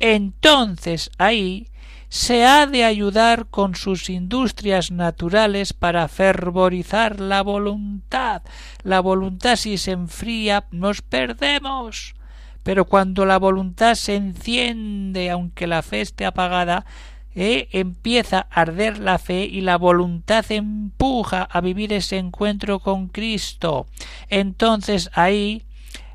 Entonces 0.00 1.12
ahí 1.16 1.68
se 2.08 2.44
ha 2.44 2.66
de 2.66 2.82
ayudar 2.82 3.46
con 3.46 3.76
sus 3.76 4.10
industrias 4.10 4.90
naturales 4.90 5.72
para 5.72 6.08
fervorizar 6.08 7.20
la 7.20 7.42
voluntad. 7.42 8.42
La 8.82 8.98
voluntad 8.98 9.54
si 9.54 9.78
se 9.78 9.92
enfría 9.92 10.66
nos 10.72 11.02
perdemos. 11.02 12.15
Pero 12.66 12.84
cuando 12.84 13.26
la 13.26 13.38
voluntad 13.38 13.94
se 13.94 14.16
enciende, 14.16 15.30
aunque 15.30 15.68
la 15.68 15.82
fe 15.82 16.00
esté 16.00 16.24
apagada, 16.24 16.84
eh, 17.36 17.68
empieza 17.70 18.48
a 18.50 18.62
arder 18.62 18.98
la 18.98 19.20
fe 19.20 19.44
y 19.44 19.60
la 19.60 19.78
voluntad 19.78 20.44
empuja 20.50 21.44
a 21.44 21.60
vivir 21.60 21.92
ese 21.92 22.18
encuentro 22.18 22.80
con 22.80 23.06
Cristo. 23.06 23.86
Entonces 24.30 25.10
ahí 25.12 25.62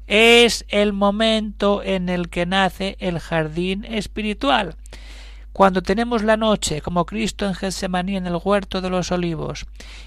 es 0.08 0.66
el 0.68 0.92
momento 0.92 1.84
en 1.84 2.10
el 2.10 2.28
que 2.28 2.46
nace 2.46 2.98
el 3.00 3.20
jardín 3.20 3.86
espiritual. 3.86 4.76
Cuando 5.54 5.82
tenemos 5.84 6.24
la 6.24 6.38
noche, 6.38 6.82
como 6.82 7.06
Cristo 7.06 7.46
en 7.46 7.54
Getsemaní 7.54 8.16
en 8.16 8.26
el 8.26 8.40
huerto 8.42 8.80
de 8.80 8.90
los 8.90 9.12
olivos, 9.12 9.66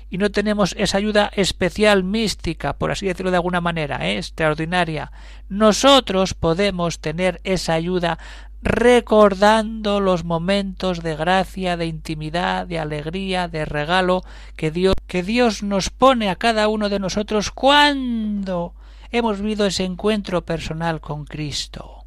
y 0.09 0.17
no 0.17 0.31
tenemos 0.31 0.75
esa 0.79 0.97
ayuda 0.97 1.31
especial 1.35 2.03
mística, 2.03 2.73
por 2.73 2.91
así 2.91 3.07
decirlo 3.07 3.31
de 3.31 3.37
alguna 3.37 3.61
manera, 3.61 4.09
¿eh? 4.09 4.17
extraordinaria, 4.17 5.13
nosotros 5.51 6.33
podemos 6.33 6.99
tener 6.99 7.43
esa 7.45 7.75
ayuda 7.75 8.19
recordando 8.63 10.01
los 10.01 10.25
momentos 10.25 11.03
de 11.03 11.15
gracia, 11.15 11.77
de 11.77 11.87
intimidad, 11.87 12.67
de 12.67 12.79
alegría, 12.79 13.47
de 13.47 13.67
regalo 13.67 14.23
que 14.57 14.71
Dios, 14.71 14.95
que 15.07 15.23
Dios 15.23 15.63
nos 15.63 15.91
pone 15.91 16.31
a 16.31 16.37
cada 16.37 16.69
uno 16.69 16.89
de 16.89 16.99
nosotros 16.99 17.51
cuando 17.51 18.73
hemos 19.11 19.43
vivido 19.43 19.67
ese 19.67 19.85
encuentro 19.85 20.47
personal 20.47 21.03
con 21.03 21.27
Cristo 21.27 22.04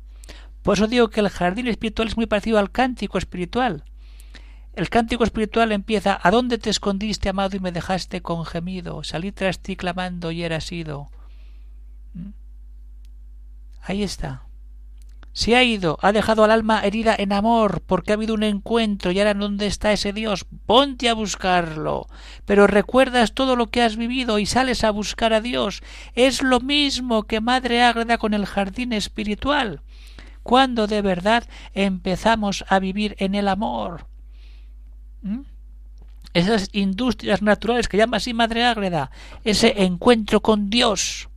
Por 0.68 0.76
eso 0.76 0.88
digo 0.88 1.08
que 1.08 1.22
el 1.22 1.30
jardín 1.30 1.68
espiritual 1.68 2.10
es 2.10 2.18
muy 2.18 2.26
parecido 2.26 2.60
al 2.60 2.72
cántico 2.72 3.18
espiritual. 3.18 3.86
El 4.74 4.90
cántico 4.90 5.24
espiritual 5.24 5.72
empieza 5.72 6.20
¿A 6.22 6.30
dónde 6.30 6.58
te 6.58 6.70
escondiste, 6.70 7.30
amado, 7.30 7.56
y 7.56 7.62
me 7.62 7.72
dejaste 7.72 8.22
con 8.22 8.44
gemido? 8.44 9.02
Salí 9.06 9.32
tras 9.32 9.60
ti 9.60 9.78
clamando 9.78 10.30
y 10.30 10.44
eras 10.44 10.70
ido. 10.74 11.08
¿Mm? 12.14 12.32
Ahí 13.82 14.04
está. 14.04 14.44
Se 15.32 15.56
ha 15.56 15.64
ido, 15.64 16.00
ha 16.02 16.12
dejado 16.12 16.44
al 16.44 16.52
alma 16.52 16.82
herida 16.82 17.16
en 17.18 17.32
amor, 17.32 17.82
porque 17.86 18.12
ha 18.12 18.16
habido 18.16 18.34
un 18.34 18.44
encuentro 18.44 19.12
y 19.12 19.20
ahora 19.20 19.36
dónde 19.36 19.68
está 19.68 19.94
ese 19.94 20.12
Dios. 20.12 20.46
Ponte 20.66 21.08
a 21.08 21.14
buscarlo. 21.14 22.08
Pero 22.44 22.68
recuerdas 22.68 23.34
todo 23.34 23.56
lo 23.56 23.68
que 23.68 23.84
has 23.84 23.96
vivido 23.96 24.38
y 24.38 24.46
sales 24.46 24.84
a 24.84 24.92
buscar 24.92 25.32
a 25.32 25.40
Dios. 25.40 25.82
Es 26.14 26.44
lo 26.44 26.60
mismo 26.60 27.24
que 27.24 27.40
Madre 27.40 27.84
Ágreda 27.84 28.18
con 28.18 28.34
el 28.34 28.46
jardín 28.46 28.92
espiritual. 28.92 29.82
Cuando 30.48 30.88
de 30.88 31.02
verdad 31.02 31.44
empezamos 31.74 32.64
a 32.70 32.80
vivir 32.80 33.18
en 33.20 33.36
el 33.36 33.50
amor. 33.50 34.08
¿Mm? 35.22 35.42
Esas 36.34 36.70
industrias 36.72 37.42
naturales 37.42 37.90
que 37.90 37.98
llama 37.98 38.16
así 38.16 38.34
Madre 38.34 38.64
Ágreda, 38.64 39.12
ese 39.44 39.84
encuentro 39.84 40.42
con 40.42 40.70
Dios 40.70 41.28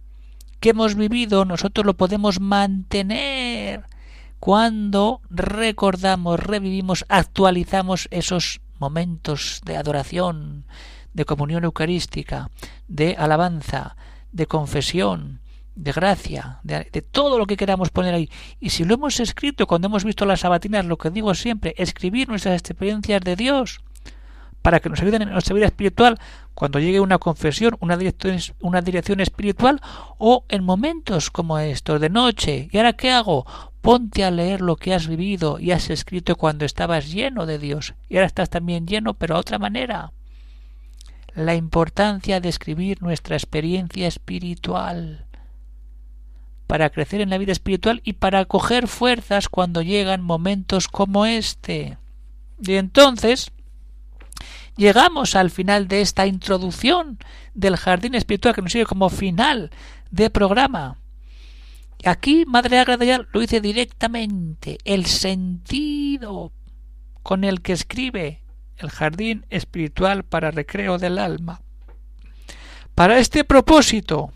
que 0.61 0.71
hemos 0.71 0.95
vivido, 0.95 1.45
nosotros 1.45 1.85
lo 1.85 1.97
podemos 1.97 2.39
mantener 2.39 3.83
cuando 4.39 5.23
recordamos, 5.29 6.39
revivimos, 6.39 7.05
actualizamos 7.09 8.07
esos 8.13 8.61
momentos 8.79 9.61
de 9.65 9.77
adoración, 9.77 10.67
de 11.15 11.25
comunión 11.25 11.65
eucarística, 11.65 12.49
de 12.87 13.17
alabanza, 13.19 13.97
de 14.31 14.47
confesión, 14.47 15.41
de 15.75 15.93
gracia, 15.93 16.61
de, 16.63 16.85
todo 17.03 17.39
lo 17.39 17.47
que 17.47 17.57
queramos 17.57 17.91
poner 17.91 18.15
ahí. 18.15 18.31
Y 18.61 18.71
si 18.71 18.85
lo 18.85 18.95
hemos 18.95 19.21
escrito 19.21 19.67
cuando 19.67 19.87
hemos 19.87 20.05
visto 20.05 20.27
las 20.27 20.41
sabatinas, 20.41 20.85
lo 20.85 20.99
que 20.99 21.11
digo 21.11 21.35
siempre, 21.35 21.75
escribir 21.77 22.29
nuestras 22.29 22.61
experiencias 22.61 23.21
de 23.23 23.37
Dios, 23.37 23.81
para 24.63 24.81
que 24.81 24.89
nos 24.89 25.01
ayuden 25.01 25.23
en 25.23 25.31
nuestra 25.31 25.55
vida 25.55 25.67
espiritual 25.67 26.19
cuando 26.55 26.79
llegue 26.79 27.01
una 27.01 27.19
confesión, 27.19 27.77
una 27.81 27.97
dirección, 27.97 28.39
una 28.61 28.83
dirección 28.83 29.21
espiritual 29.21 29.81
o 30.19 30.45
en 30.49 30.65
momentos 30.65 31.31
como 31.31 31.59
estos 31.59 32.01
de 32.01 32.11
noche. 32.11 32.69
¿Y 32.71 32.77
ahora 32.77 32.93
qué 32.93 33.11
hago? 33.11 33.47
Ponte 33.81 34.25
a 34.25 34.31
leer 34.31 34.61
lo 34.61 34.77
que 34.77 34.93
has 34.93 35.09
vivido 35.09 35.59
y 35.59 35.71
has 35.71 35.89
escrito 35.89 36.37
cuando 36.37 36.67
estabas 36.67 37.11
lleno 37.11 37.47
de 37.47 37.59
Dios 37.59 37.95
y 38.09 38.17
ahora 38.17 38.27
estás 38.27 38.51
también 38.51 38.87
lleno 38.87 39.15
pero 39.15 39.37
a 39.37 39.39
otra 39.39 39.59
manera. 39.59 40.13
La 41.35 41.55
importancia 41.55 42.41
de 42.41 42.49
escribir 42.51 43.01
nuestra 43.01 43.37
experiencia 43.37 44.07
espiritual 44.07 45.25
para 46.71 46.91
crecer 46.91 47.21
en 47.21 47.31
la 47.31 47.39
vida 47.39 47.51
espiritual 47.51 48.01
y 48.05 48.13
para 48.13 48.45
coger 48.45 48.87
fuerzas 48.87 49.49
cuando 49.49 49.83
llegan 49.83 50.23
momentos 50.23 50.87
como 50.87 51.27
este. 51.27 51.99
Y 52.63 52.75
entonces, 52.75 53.51
llegamos 54.77 55.35
al 55.35 55.51
final 55.51 55.89
de 55.89 56.01
esta 56.01 56.29
introducción 56.29 57.19
del 57.55 57.77
jardín 57.77 58.15
espiritual 58.15 58.55
que 58.55 58.63
nos 58.63 58.71
sigue 58.71 58.87
como 58.87 59.11
final 59.11 59.73
de 60.13 60.31
programa. 60.31 60.99
Aquí 62.05 62.45
Madre 62.47 62.79
Agreda 62.79 63.05
ya 63.05 63.27
lo 63.33 63.41
dice 63.41 63.61
directamente, 63.61 64.79
el 64.85 65.07
sentido 65.07 66.53
con 67.25 67.43
el 67.43 67.63
que 67.63 67.73
escribe 67.73 68.45
el 68.77 68.91
jardín 68.91 69.45
espiritual 69.51 70.23
para 70.23 70.53
recreo 70.53 70.99
del 70.99 71.19
alma. 71.19 71.63
Para 72.95 73.19
este 73.19 73.43
propósito, 73.43 74.33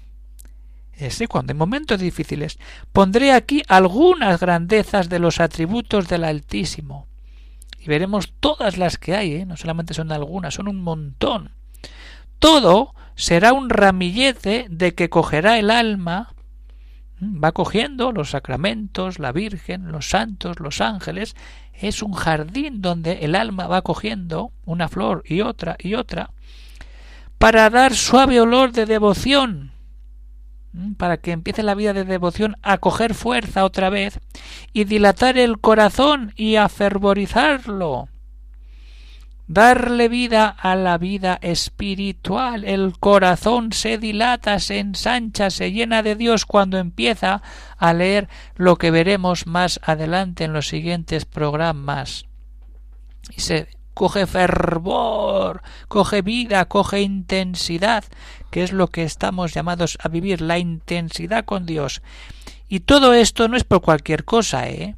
cuando 1.29 1.53
en 1.53 1.59
momentos 1.59 2.01
difíciles, 2.01 2.59
pondré 2.93 3.33
aquí 3.33 3.63
algunas 3.69 4.41
grandezas 4.41 5.09
de 5.09 5.19
los 5.19 5.41
atributos 5.41 6.09
del 6.09 6.25
Altísimo 6.25 7.07
y 7.79 7.87
veremos 7.89 8.33
todas 8.41 8.79
las 8.79 8.97
que 8.97 9.15
hay, 9.15 9.35
¿eh? 9.35 9.47
no 9.47 9.57
solamente 9.57 9.93
son 9.93 10.11
algunas, 10.13 10.55
son 10.55 10.69
un 10.69 10.81
montón. 10.81 11.51
Todo 12.39 12.95
será 13.15 13.53
un 13.53 13.69
ramillete 13.69 14.67
de 14.71 14.95
que 14.95 15.11
cogerá 15.11 15.59
el 15.59 15.71
alma, 15.71 16.33
va 17.21 17.53
cogiendo 17.53 18.13
los 18.13 18.31
sacramentos, 18.31 19.19
la 19.19 19.33
Virgen, 19.33 19.93
los 19.93 20.09
santos, 20.09 20.61
los 20.61 20.81
ángeles, 20.81 21.37
es 21.75 22.03
un 22.03 22.13
jardín 22.13 22.81
donde 22.81 23.25
el 23.25 23.35
alma 23.35 23.67
va 23.67 23.83
cogiendo 23.83 24.53
una 24.65 24.89
flor 24.89 25.23
y 25.27 25.43
otra 25.43 25.77
y 25.79 25.95
otra, 25.95 26.31
para 27.39 27.69
dar 27.69 27.95
suave 27.95 28.41
olor 28.41 28.73
de 28.73 28.87
devoción 28.87 29.74
Mm, 29.74 29.74
para 30.97 31.19
que 31.19 31.33
empiece 31.33 31.63
la 31.63 31.75
vida 31.75 31.93
de 31.93 32.05
devoción 32.05 32.57
a 32.63 32.79
coger 32.79 33.15
fuerza 33.15 33.65
otra 33.65 33.91
vez 33.91 34.21
y 34.73 34.85
dilatar 34.85 35.39
el 35.39 35.59
corazón 35.61 36.33
y 36.37 36.57
a 36.57 36.69
fervorizarlo. 36.69 38.09
Darle 39.47 40.09
vida 40.09 40.49
a 40.49 40.75
la 40.75 40.97
vida 40.97 41.39
espiritual. 41.43 42.65
El 42.65 42.99
corazón 42.99 43.73
se 43.73 43.99
dilata, 43.99 44.59
se 44.59 44.79
ensancha, 44.79 45.51
se 45.51 45.71
llena 45.71 46.03
de 46.03 46.17
Dios 46.17 46.47
cuando 46.47 46.79
empieza 46.79 47.43
a 47.77 47.93
leer 47.93 48.29
lo 48.57 48.77
que 48.77 48.91
veremos 48.91 49.47
más 49.47 49.81
adelante 49.83 50.45
en 50.45 50.55
los 50.55 50.69
siguientes 50.69 51.27
programas. 51.27 52.25
Y 53.37 53.43
se 53.43 53.69
coge 53.95 54.27
fervor, 54.27 55.63
coge 55.89 56.23
vida, 56.23 56.67
coge 56.67 57.01
intensidad, 57.01 58.05
que 58.51 58.63
es 58.63 58.73
lo 58.73 58.89
que 58.89 59.05
estamos 59.05 59.55
llamados 59.55 59.97
a 60.03 60.09
vivir, 60.09 60.41
la 60.41 60.59
intensidad 60.59 61.45
con 61.45 61.65
Dios. 61.65 62.03
Y 62.69 62.81
todo 62.81 63.15
esto 63.15 63.49
no 63.49 63.57
es 63.57 63.65
por 63.65 63.81
cualquier 63.81 64.25
cosa, 64.25 64.69
¿eh? 64.69 64.97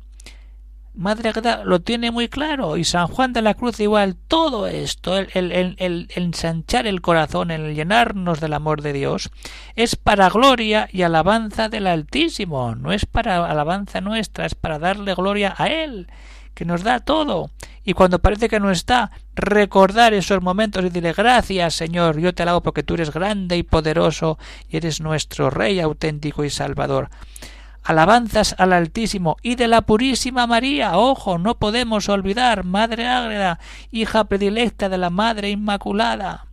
Madre 0.94 1.32
lo 1.64 1.82
tiene 1.82 2.10
muy 2.10 2.28
claro 2.30 2.78
y 2.78 2.84
San 2.84 3.06
Juan 3.08 3.34
de 3.34 3.42
la 3.42 3.52
Cruz 3.52 3.78
igual 3.80 4.16
todo 4.16 4.66
esto, 4.66 5.18
el, 5.18 5.28
el, 5.34 5.52
el, 5.52 5.76
el, 5.78 6.08
ensanchar 6.14 6.86
el 6.86 7.02
corazón, 7.02 7.50
el 7.50 7.74
llenarnos 7.74 8.40
del 8.40 8.54
amor 8.54 8.80
de 8.80 8.94
Dios, 8.94 9.30
es 9.74 9.96
para 9.96 10.30
gloria 10.30 10.88
y 10.90 11.02
alabanza 11.02 11.68
del 11.68 11.86
Altísimo, 11.86 12.74
no 12.76 12.92
es 12.92 13.04
para 13.04 13.44
alabanza 13.44 14.00
nuestra, 14.00 14.46
es 14.46 14.54
para 14.54 14.78
darle 14.78 15.14
gloria 15.14 15.54
a 15.58 15.66
Él 15.66 16.08
que 16.56 16.64
nos 16.64 16.82
da 16.82 17.00
todo. 17.00 17.50
Y 17.88 17.94
cuando 17.94 18.18
parece 18.18 18.48
que 18.48 18.58
no 18.58 18.72
está, 18.72 19.12
recordar 19.36 20.12
esos 20.12 20.42
momentos 20.42 20.82
y 20.82 20.88
decirle 20.88 21.12
gracias, 21.12 21.76
Señor, 21.76 22.18
yo 22.18 22.34
te 22.34 22.42
alabo 22.42 22.60
porque 22.60 22.82
tú 22.82 22.94
eres 22.94 23.12
grande 23.12 23.56
y 23.56 23.62
poderoso 23.62 24.38
y 24.68 24.76
eres 24.76 25.00
nuestro 25.00 25.50
Rey 25.50 25.78
auténtico 25.78 26.42
y 26.42 26.50
Salvador. 26.50 27.10
Alabanzas 27.84 28.56
al 28.58 28.72
Altísimo 28.72 29.36
y 29.40 29.54
de 29.54 29.68
la 29.68 29.82
Purísima 29.82 30.48
María. 30.48 30.98
Ojo, 30.98 31.38
no 31.38 31.58
podemos 31.60 32.08
olvidar, 32.08 32.64
Madre 32.64 33.06
Ágreda, 33.06 33.60
hija 33.92 34.24
predilecta 34.24 34.88
de 34.88 34.98
la 34.98 35.10
Madre 35.10 35.50
Inmaculada, 35.50 36.48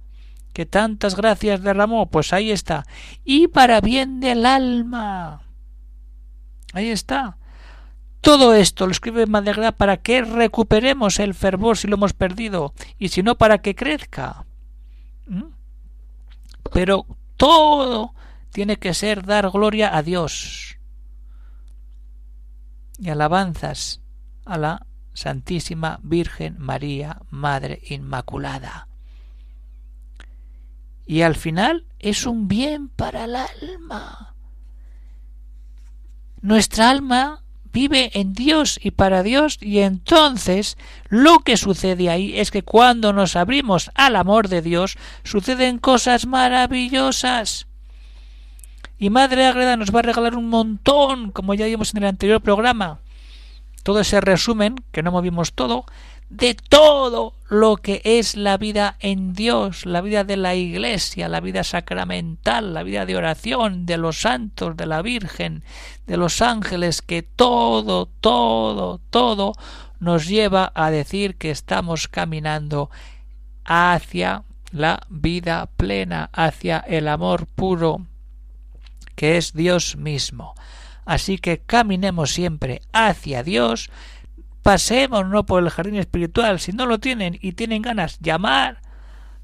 que 0.54 0.68
tantas 0.68 1.16
gracias 1.16 1.64
derramó. 1.64 2.12
Pues 2.12 2.32
ahí 2.32 2.52
está. 2.52 2.86
Y 3.26 3.48
para 3.48 3.82
bien 3.82 4.20
del 4.20 4.46
alma. 4.46 5.42
Ahí 6.74 6.90
está. 6.90 7.38
Todo 8.24 8.54
esto 8.54 8.86
lo 8.86 8.94
escribe 8.94 9.26
Madera 9.26 9.74
para 9.74 9.98
que 9.98 10.22
recuperemos 10.22 11.20
el 11.20 11.34
fervor 11.34 11.78
si 11.78 11.90
lo 11.90 11.96
hemos 11.96 12.14
perdido 12.14 12.74
y 12.98 13.10
si 13.10 13.22
no 13.22 13.36
para 13.36 13.58
que 13.58 13.76
crezca. 13.76 14.46
¿Mm? 15.28 15.52
Pero 16.72 17.06
todo 17.36 18.16
tiene 18.54 18.78
que 18.78 18.94
ser 18.94 19.26
dar 19.26 19.52
gloria 19.52 19.94
a 19.98 20.02
Dios 20.04 20.78
y 22.98 23.10
alabanzas 23.10 24.00
a 24.46 24.58
la 24.58 24.86
Santísima 25.14 26.00
Virgen 26.02 26.56
María, 26.60 27.20
Madre 27.30 27.82
Inmaculada. 27.90 28.88
Y 31.06 31.24
al 31.24 31.36
final 31.36 31.86
es 32.00 32.26
un 32.26 32.48
bien 32.48 32.88
para 32.88 33.26
el 33.26 33.36
alma. 33.36 34.34
Nuestra 36.42 36.90
alma 36.90 37.43
vive 37.74 38.12
en 38.14 38.34
Dios 38.34 38.80
y 38.82 38.92
para 38.92 39.24
Dios 39.24 39.58
y 39.60 39.80
entonces 39.80 40.78
lo 41.10 41.40
que 41.40 41.58
sucede 41.58 42.10
ahí 42.10 42.40
es 42.40 42.52
que 42.52 42.64
cuando 42.64 43.12
nos 43.12 43.36
abrimos 43.36 43.92
al 43.96 44.16
amor 44.16 44.48
de 44.48 44.62
Dios 44.62 44.98
suceden 45.24 45.80
cosas 45.80 46.26
maravillosas. 46.28 47.68
Y 49.00 49.10
Madre 49.10 49.48
Agreda 49.48 49.76
nos 49.76 49.94
va 49.94 50.00
a 50.00 50.04
regalar 50.04 50.38
un 50.38 50.48
montón, 50.48 51.32
como 51.32 51.56
ya 51.56 51.66
vimos 51.66 51.94
en 51.94 52.04
el 52.04 52.10
anterior 52.10 52.40
programa. 52.42 53.00
Todo 53.82 54.00
ese 54.00 54.22
resumen, 54.22 54.76
que 54.94 55.04
no 55.04 55.12
movimos 55.12 55.52
todo, 55.52 55.86
de 56.34 56.56
todo 56.56 57.36
lo 57.48 57.78
que 57.78 58.02
es 58.04 58.36
la 58.36 58.58
vida 58.58 58.98
en 59.00 59.34
Dios, 59.34 59.86
la 59.86 60.02
vida 60.02 60.24
de 60.24 60.36
la 60.36 60.56
Iglesia, 60.56 61.30
la 61.30 61.42
vida 61.42 61.64
sacramental, 61.64 62.74
la 62.74 62.82
vida 62.82 63.06
de 63.06 63.16
oración, 63.16 63.86
de 63.86 63.98
los 63.98 64.22
santos, 64.22 64.76
de 64.76 64.88
la 64.88 65.04
Virgen, 65.04 65.64
de 66.08 66.18
los 66.18 66.42
ángeles, 66.42 67.04
que 67.04 67.22
todo, 67.22 68.08
todo, 68.08 69.00
todo 69.12 69.54
nos 70.00 70.28
lleva 70.28 70.72
a 70.74 70.90
decir 70.90 71.36
que 71.36 71.52
estamos 71.52 72.08
caminando 72.08 72.90
hacia 73.64 74.44
la 74.72 75.06
vida 75.10 75.70
plena, 75.78 76.32
hacia 76.34 76.80
el 76.80 77.08
amor 77.08 77.46
puro, 77.46 78.08
que 79.16 79.38
es 79.38 79.54
Dios 79.54 79.98
mismo. 79.98 80.56
Así 81.06 81.38
que 81.38 81.60
caminemos 81.60 82.32
siempre 82.32 82.82
hacia 82.92 83.44
Dios, 83.44 83.92
pasemos 84.64 85.28
no 85.28 85.46
por 85.46 85.62
el 85.62 85.70
jardín 85.70 85.98
espiritual, 85.98 86.60
si 86.60 86.72
no 86.72 86.86
lo 86.86 87.00
tienen 87.00 87.38
y 87.42 87.52
tienen 87.52 87.82
ganas, 87.82 88.18
llamar 88.20 88.83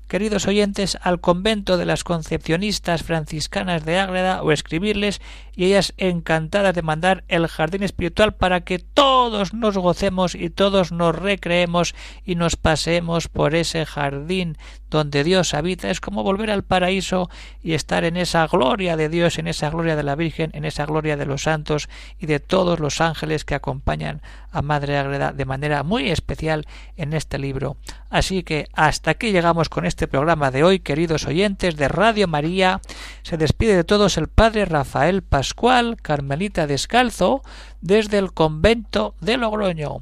queridos 0.10 0.48
oyentes, 0.48 0.98
al 1.02 1.22
convento 1.22 1.78
de 1.78 1.86
las 1.86 2.04
concepcionistas 2.04 3.04
franciscanas 3.04 3.86
de 3.86 4.00
Ágreda 4.00 4.43
o 4.43 4.52
escribirles 4.52 5.22
y 5.56 5.65
ellas 5.65 5.93
encantadas 5.98 6.74
de 6.74 6.82
mandar 6.82 7.24
el 7.28 7.48
jardín 7.48 7.84
espiritual 7.84 8.34
para 8.34 8.62
que 8.62 8.80
todos 8.80 9.54
nos 9.54 9.78
gocemos 9.78 10.34
y 10.34 10.50
todos 10.50 10.91
nos 10.91 11.15
recreemos 11.15 11.95
y 12.26 12.36
nos 12.36 12.56
paseemos 12.56 13.28
por 13.28 13.56
ese 13.56 13.86
jardín 13.86 14.58
donde 14.89 15.24
Dios 15.24 15.54
habita. 15.54 15.89
Es 15.89 16.02
como 16.02 16.24
volver 16.24 16.50
al 16.50 16.63
paraíso 16.63 17.30
y 17.62 17.74
estar 17.74 18.04
en 18.04 18.17
esa 18.17 18.48
gloria 18.48 18.98
de 18.98 19.10
Dios, 19.10 19.38
en 19.38 19.48
esa 19.48 19.69
gloria 19.69 19.95
de 19.95 20.04
la 20.04 20.15
Virgen, 20.15 20.50
en 20.54 20.65
esa 20.65 20.86
gloria 20.86 21.17
de 21.17 21.26
los 21.26 21.43
santos 21.43 21.89
y 22.17 22.26
de 22.26 22.39
todos 22.39 22.80
los 22.80 23.02
ángeles 23.02 23.45
que 23.45 23.56
acompañan 23.56 24.22
a 24.52 24.62
Madre 24.62 24.98
Ágreda 24.98 25.32
de 25.34 25.45
manera 25.45 25.84
muy 25.84 26.10
especial 26.10 26.65
en 26.98 27.13
este 27.13 27.38
libro. 27.38 27.78
Así 28.10 28.43
que 28.43 28.67
hasta 28.74 29.12
aquí 29.12 29.32
llegamos 29.32 29.69
con 29.69 29.86
este 29.99 30.07
programa 30.07 30.49
de 30.49 30.63
hoy, 30.63 30.79
queridos 30.79 31.27
oyentes 31.27 31.75
de 31.75 31.89
Radio 31.89 32.25
María. 32.25 32.79
Se 33.21 33.35
despide 33.35 33.75
de 33.75 33.83
todos 33.83 34.17
el 34.17 34.29
Padre 34.29 34.63
Rafael 34.63 35.23
Pascual, 35.23 35.97
Carmelita 36.01 36.67
Descalzo, 36.67 37.41
desde 37.81 38.17
el 38.17 38.31
convento 38.31 39.13
de 39.19 39.35
Logroño. 39.35 39.97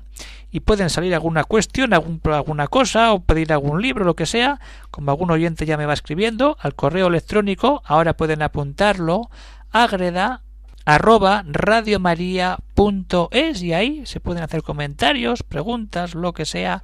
Y 0.52 0.60
pueden 0.60 0.92
salir 0.92 1.16
alguna 1.16 1.46
cuestión, 1.46 1.96
algún, 1.96 2.22
alguna 2.26 2.68
cosa, 2.68 3.12
o 3.12 3.22
pedir 3.22 3.52
algún 3.52 3.82
libro, 3.82 4.06
lo 4.06 4.16
que 4.16 4.28
sea, 4.28 4.60
como 4.92 5.10
algún 5.10 5.32
oyente 5.32 5.66
ya 5.66 5.78
me 5.78 5.88
va 5.88 5.94
escribiendo, 5.94 6.58
al 6.60 6.76
correo 6.76 7.08
electrónico, 7.08 7.82
ahora 7.84 8.16
pueden 8.16 8.44
apuntarlo, 8.44 9.32
agreda 9.72 10.44
arroba 10.86 11.44
radiomaria.es 11.48 13.64
y 13.64 13.74
ahí 13.74 14.06
se 14.06 14.20
pueden 14.20 14.44
hacer 14.44 14.62
comentarios, 14.62 15.42
preguntas, 15.42 16.14
lo 16.14 16.34
que 16.34 16.46
sea, 16.46 16.84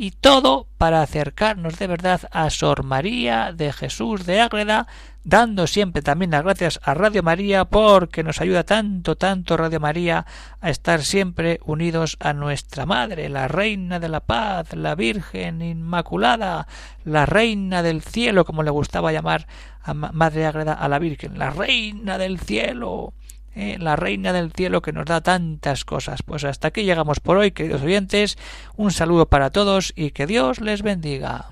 y 0.00 0.12
todo 0.12 0.68
para 0.78 1.02
acercarnos 1.02 1.76
de 1.76 1.88
verdad 1.88 2.20
a 2.30 2.48
Sor 2.50 2.84
María 2.84 3.52
de 3.52 3.72
Jesús 3.72 4.24
de 4.26 4.40
Ágreda, 4.40 4.86
dando 5.24 5.66
siempre 5.66 6.02
también 6.02 6.30
las 6.30 6.44
gracias 6.44 6.78
a 6.84 6.94
Radio 6.94 7.24
María 7.24 7.64
porque 7.64 8.22
nos 8.22 8.40
ayuda 8.40 8.62
tanto, 8.62 9.16
tanto 9.16 9.56
Radio 9.56 9.80
María 9.80 10.24
a 10.60 10.70
estar 10.70 11.02
siempre 11.02 11.58
unidos 11.64 12.16
a 12.20 12.32
nuestra 12.32 12.86
Madre, 12.86 13.28
la 13.28 13.48
Reina 13.48 13.98
de 13.98 14.08
la 14.08 14.20
Paz, 14.20 14.72
la 14.74 14.94
Virgen 14.94 15.62
Inmaculada, 15.62 16.68
la 17.04 17.26
Reina 17.26 17.82
del 17.82 18.00
Cielo, 18.00 18.44
como 18.44 18.62
le 18.62 18.70
gustaba 18.70 19.10
llamar 19.10 19.48
a 19.82 19.94
Madre 19.94 20.46
Ágreda 20.46 20.74
a 20.74 20.88
la 20.88 21.00
Virgen, 21.00 21.40
la 21.40 21.50
Reina 21.50 22.18
del 22.18 22.38
Cielo. 22.38 23.14
¿Eh? 23.54 23.76
la 23.78 23.96
reina 23.96 24.32
del 24.32 24.52
cielo 24.52 24.82
que 24.82 24.92
nos 24.92 25.06
da 25.06 25.20
tantas 25.20 25.84
cosas. 25.84 26.22
Pues 26.22 26.44
hasta 26.44 26.68
aquí 26.68 26.84
llegamos 26.84 27.20
por 27.20 27.36
hoy, 27.36 27.52
queridos 27.52 27.82
oyentes. 27.82 28.38
Un 28.76 28.90
saludo 28.90 29.26
para 29.26 29.50
todos 29.50 29.92
y 29.96 30.10
que 30.10 30.26
Dios 30.26 30.60
les 30.60 30.82
bendiga. 30.82 31.46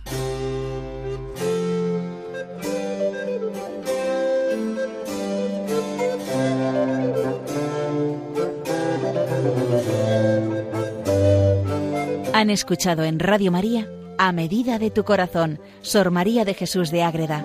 Han 12.33 12.51
escuchado 12.51 13.05
en 13.05 13.19
Radio 13.19 13.51
María 13.51 13.89
A 14.19 14.31
Medida 14.33 14.79
de 14.79 14.91
tu 14.91 15.05
Corazón, 15.05 15.59
Sor 15.81 16.11
María 16.11 16.45
de 16.45 16.53
Jesús 16.53 16.91
de 16.91 17.03
Ágreda 17.03 17.45